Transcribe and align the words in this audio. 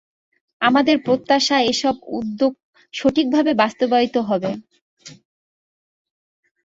আমাদের 0.61 0.95
প্রত্যাশা, 1.05 1.57
এসব 1.71 1.95
উদ্যোগ 2.11 2.53
সঠিকভাবে 2.93 3.51
বাস্তবায়িত 3.53 4.15
হবে। 4.29 4.51